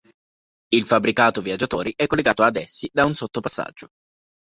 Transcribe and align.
Il 0.69 0.83
fabbricato 0.83 1.43
viaggiatori 1.43 1.93
è 1.95 2.07
collegato 2.07 2.41
ad 2.41 2.55
essi 2.55 2.89
da 2.91 3.05
un 3.05 3.13
sottopassaggio. 3.13 3.89